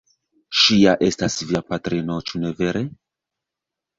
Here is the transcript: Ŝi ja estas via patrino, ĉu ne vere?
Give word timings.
Ŝi 0.59 0.77
ja 0.83 0.93
estas 1.07 1.35
via 1.51 1.61
patrino, 1.67 2.17
ĉu 2.31 2.43
ne 2.45 2.53
vere? 2.63 2.81